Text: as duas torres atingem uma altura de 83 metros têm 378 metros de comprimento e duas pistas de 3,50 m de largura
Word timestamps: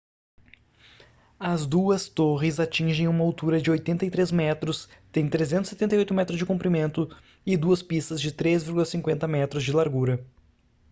as 1.39 1.67
duas 1.67 2.09
torres 2.09 2.59
atingem 2.59 3.07
uma 3.07 3.23
altura 3.23 3.61
de 3.61 3.69
83 3.69 4.31
metros 4.31 4.89
têm 5.11 5.29
378 5.29 6.11
metros 6.11 6.39
de 6.39 6.43
comprimento 6.47 7.07
e 7.45 7.55
duas 7.55 7.83
pistas 7.83 8.19
de 8.19 8.31
3,50 8.31 9.23
m 9.29 9.45
de 9.61 9.71
largura 9.71 10.25